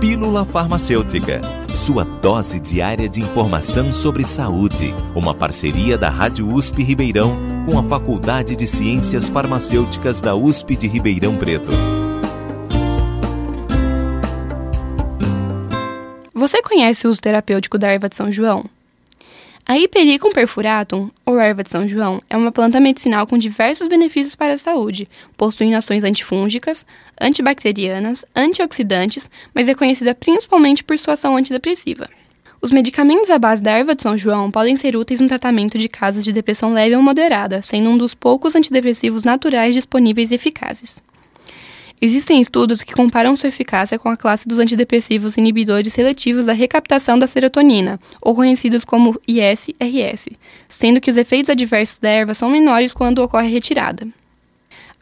Pílula 0.00 0.44
Farmacêutica, 0.44 1.40
sua 1.74 2.04
dose 2.04 2.60
diária 2.60 3.08
de 3.08 3.22
informação 3.22 3.94
sobre 3.94 4.26
saúde. 4.26 4.94
Uma 5.14 5.34
parceria 5.34 5.96
da 5.96 6.10
Rádio 6.10 6.52
USP 6.52 6.82
Ribeirão 6.82 7.34
com 7.64 7.78
a 7.78 7.82
Faculdade 7.82 8.54
de 8.54 8.66
Ciências 8.66 9.26
Farmacêuticas 9.26 10.20
da 10.20 10.34
USP 10.34 10.76
de 10.76 10.86
Ribeirão 10.86 11.38
Preto. 11.38 11.70
Você 16.34 16.60
conhece 16.60 17.06
o 17.06 17.10
uso 17.10 17.22
terapêutico 17.22 17.78
da 17.78 17.88
erva 17.88 18.10
de 18.10 18.16
São 18.16 18.30
João? 18.30 18.66
A 19.68 19.76
Hipericum 19.76 20.30
perfuratum, 20.30 21.10
ou 21.24 21.40
erva 21.40 21.64
de 21.64 21.70
São 21.70 21.88
João, 21.88 22.22
é 22.30 22.36
uma 22.36 22.52
planta 22.52 22.78
medicinal 22.78 23.26
com 23.26 23.36
diversos 23.36 23.88
benefícios 23.88 24.36
para 24.36 24.52
a 24.52 24.58
saúde, 24.58 25.08
possuindo 25.36 25.76
ações 25.76 26.04
antifúngicas, 26.04 26.86
antibacterianas, 27.20 28.24
antioxidantes, 28.34 29.28
mas 29.52 29.66
é 29.68 29.74
conhecida 29.74 30.14
principalmente 30.14 30.84
por 30.84 30.96
sua 30.96 31.14
ação 31.14 31.36
antidepressiva. 31.36 32.08
Os 32.62 32.70
medicamentos 32.70 33.28
à 33.28 33.40
base 33.40 33.60
da 33.60 33.72
erva 33.72 33.96
de 33.96 34.02
São 34.02 34.16
João 34.16 34.52
podem 34.52 34.76
ser 34.76 34.96
úteis 34.96 35.20
no 35.20 35.26
tratamento 35.26 35.76
de 35.76 35.88
casos 35.88 36.22
de 36.22 36.32
depressão 36.32 36.72
leve 36.72 36.94
ou 36.94 37.02
moderada, 37.02 37.60
sendo 37.60 37.90
um 37.90 37.98
dos 37.98 38.14
poucos 38.14 38.54
antidepressivos 38.54 39.24
naturais 39.24 39.74
disponíveis 39.74 40.30
e 40.30 40.36
eficazes. 40.36 41.02
Existem 42.00 42.42
estudos 42.42 42.82
que 42.82 42.92
comparam 42.92 43.34
sua 43.36 43.48
eficácia 43.48 43.98
com 43.98 44.10
a 44.10 44.16
classe 44.16 44.46
dos 44.46 44.58
antidepressivos 44.58 45.38
inibidores 45.38 45.94
seletivos 45.94 46.44
da 46.44 46.52
recaptação 46.52 47.18
da 47.18 47.26
serotonina, 47.26 47.98
ou 48.20 48.34
conhecidos 48.34 48.84
como 48.84 49.18
ISRS, 49.26 50.30
sendo 50.68 51.00
que 51.00 51.10
os 51.10 51.16
efeitos 51.16 51.48
adversos 51.48 51.98
da 51.98 52.10
erva 52.10 52.34
são 52.34 52.50
menores 52.50 52.92
quando 52.92 53.20
ocorre 53.20 53.46
a 53.46 53.50
retirada. 53.50 54.06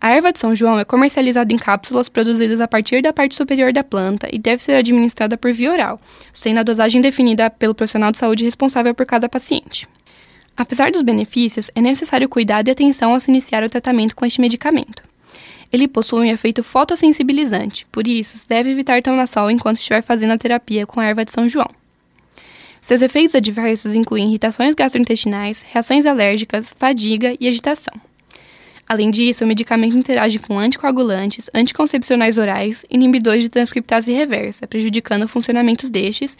A 0.00 0.10
erva 0.10 0.32
de 0.32 0.38
São 0.38 0.54
João 0.54 0.78
é 0.78 0.84
comercializada 0.84 1.52
em 1.52 1.56
cápsulas 1.56 2.08
produzidas 2.08 2.60
a 2.60 2.68
partir 2.68 3.02
da 3.02 3.12
parte 3.12 3.34
superior 3.34 3.72
da 3.72 3.82
planta 3.82 4.28
e 4.30 4.38
deve 4.38 4.62
ser 4.62 4.76
administrada 4.76 5.36
por 5.36 5.52
via 5.52 5.72
oral, 5.72 6.00
sendo 6.32 6.60
a 6.60 6.62
dosagem 6.62 7.00
definida 7.00 7.50
pelo 7.50 7.74
profissional 7.74 8.12
de 8.12 8.18
saúde 8.18 8.44
responsável 8.44 8.94
por 8.94 9.06
cada 9.06 9.28
paciente. 9.28 9.88
Apesar 10.56 10.92
dos 10.92 11.02
benefícios, 11.02 11.70
é 11.74 11.80
necessário 11.80 12.28
cuidado 12.28 12.68
e 12.68 12.70
atenção 12.70 13.12
ao 13.12 13.18
se 13.18 13.30
iniciar 13.30 13.64
o 13.64 13.70
tratamento 13.70 14.14
com 14.14 14.24
este 14.24 14.40
medicamento. 14.40 15.13
Ele 15.74 15.88
possui 15.88 16.20
um 16.20 16.32
efeito 16.32 16.62
fotossensibilizante, 16.62 17.84
por 17.90 18.06
isso, 18.06 18.38
deve 18.48 18.70
evitar 18.70 19.02
tomar 19.02 19.26
sol 19.26 19.50
enquanto 19.50 19.78
estiver 19.78 20.02
fazendo 20.02 20.30
a 20.30 20.38
terapia 20.38 20.86
com 20.86 21.00
a 21.00 21.04
erva 21.04 21.24
de 21.24 21.32
São 21.32 21.48
João. 21.48 21.68
Seus 22.80 23.02
efeitos 23.02 23.34
adversos 23.34 23.92
incluem 23.92 24.28
irritações 24.28 24.76
gastrointestinais, 24.76 25.62
reações 25.62 26.06
alérgicas, 26.06 26.72
fadiga 26.78 27.34
e 27.40 27.48
agitação. 27.48 27.92
Além 28.86 29.10
disso, 29.10 29.44
o 29.44 29.46
medicamento 29.46 29.96
interage 29.96 30.38
com 30.38 30.58
anticoagulantes, 30.58 31.48
anticoncepcionais 31.54 32.36
orais, 32.36 32.84
inibidores 32.90 33.42
de 33.42 33.48
transcriptase 33.48 34.12
reversa, 34.12 34.66
prejudicando 34.66 35.22
o 35.22 35.28
funcionamento 35.28 35.90
destes, 35.90 36.36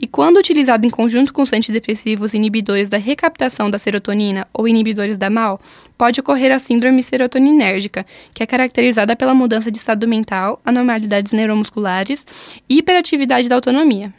e 0.00 0.06
quando 0.08 0.38
utilizado 0.38 0.84
em 0.84 0.90
conjunto 0.90 1.32
com 1.32 1.42
os 1.42 1.52
antidepressivos 1.52 2.34
inibidores 2.34 2.88
da 2.88 2.98
recaptação 2.98 3.70
da 3.70 3.78
serotonina 3.78 4.46
ou 4.52 4.66
inibidores 4.66 5.16
da 5.16 5.30
MAL, 5.30 5.60
pode 5.96 6.18
ocorrer 6.18 6.52
a 6.52 6.58
síndrome 6.58 7.00
serotoninérgica, 7.00 8.04
que 8.34 8.42
é 8.42 8.46
caracterizada 8.46 9.14
pela 9.14 9.32
mudança 9.32 9.70
de 9.70 9.78
estado 9.78 10.08
mental, 10.08 10.60
anormalidades 10.64 11.32
neuromusculares 11.32 12.26
e 12.68 12.78
hiperatividade 12.78 13.48
da 13.48 13.54
autonomia. 13.54 14.12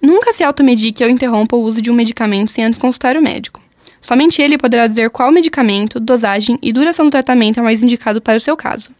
Nunca 0.00 0.32
se 0.32 0.44
automedique 0.44 1.02
ou 1.02 1.08
interrompa 1.08 1.56
o 1.56 1.62
uso 1.62 1.80
de 1.80 1.90
um 1.90 1.94
medicamento 1.94 2.50
sem 2.50 2.64
antes 2.64 2.78
consultar 2.78 3.16
o 3.16 3.22
médico. 3.22 3.60
Somente 4.00 4.40
ele 4.40 4.56
poderá 4.56 4.86
dizer 4.86 5.10
qual 5.10 5.30
medicamento, 5.30 6.00
dosagem 6.00 6.58
e 6.62 6.72
duração 6.72 7.04
do 7.06 7.10
tratamento 7.10 7.60
é 7.60 7.62
mais 7.62 7.82
indicado 7.82 8.18
para 8.20 8.38
o 8.38 8.40
seu 8.40 8.56
caso. 8.56 8.90